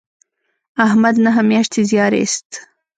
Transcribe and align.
احمد 0.85 1.15
نهه 1.25 1.41
میاشتې 1.51 1.81
زیار 1.89 2.11
ایست. 2.19 2.49